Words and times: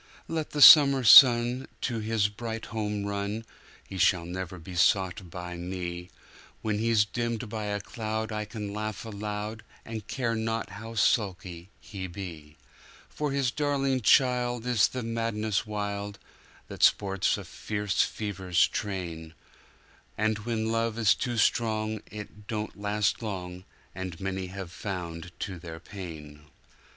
Let 0.27 0.49
the 0.49 0.63
summer 0.63 1.03
sun 1.03 1.67
to 1.81 1.99
his 1.99 2.27
bright 2.27 2.65
home 2.73 3.05
run, 3.05 3.45
He 3.87 3.99
shall 3.99 4.25
never 4.25 4.57
be 4.57 4.73
sought 4.75 5.29
by 5.29 5.57
me; 5.57 6.09
When 6.63 6.79
he's 6.79 7.05
dimmed 7.05 7.47
by 7.49 7.65
a 7.65 7.79
cloud 7.79 8.31
I 8.31 8.45
can 8.45 8.73
laugh 8.73 9.05
aloud, 9.05 9.61
And 9.85 10.07
care 10.07 10.33
not 10.33 10.71
how 10.71 10.95
sulky 10.95 11.69
he 11.79 12.07
be; 12.07 12.57
For 13.09 13.31
his 13.31 13.51
darling 13.51 14.01
child 14.01 14.65
is 14.65 14.87
the 14.87 15.03
madness 15.03 15.65
wildThat 15.67 16.81
sports 16.81 17.37
in 17.37 17.43
fierce 17.43 18.01
fever's 18.01 18.67
train; 18.67 19.35
And 20.17 20.39
when 20.39 20.71
love 20.71 20.97
is 20.97 21.13
too 21.13 21.37
strong, 21.37 22.01
it 22.09 22.47
don't 22.47 22.75
last 22.75 23.21
long, 23.21 23.65
As 23.93 24.19
many 24.19 24.47
have 24.47 24.71
found 24.71 25.31
to 25.41 25.59
their 25.59 25.79
pain. 25.79 26.45